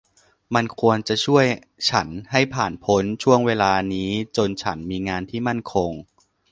[0.55, 1.45] มันควรจะช่วย
[1.89, 5.91] ฉันให้ผ่านพ้นช่วงเวลานี้จนฉันมีงานที่มั่นคง